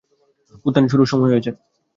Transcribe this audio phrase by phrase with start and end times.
[0.65, 1.51] উত্থান শুরুর সময় হয়েছে।